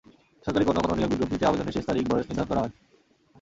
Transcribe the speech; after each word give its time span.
সরকারি 0.45 0.65
কোনো 0.65 0.79
কোনো 0.81 0.93
নিয়োগ 0.95 1.11
বিজ্ঞপ্তিতে 1.11 1.47
আবেদনের 1.47 1.75
শেষ 1.75 1.85
তারিখে 1.87 2.09
বয়স 2.11 2.27
নির্ধারণ 2.27 2.49
করা 2.49 2.61
হয়। 2.63 2.73